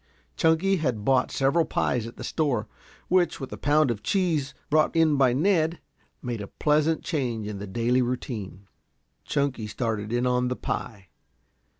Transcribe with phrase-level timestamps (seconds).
[0.35, 2.67] Chunky had bought several pies at the store,
[3.07, 5.79] which, with a pound of cheese brought in by Ned,
[6.23, 8.65] made a pleasant change in the daily routine.
[9.25, 11.09] Chunky started in on the pie.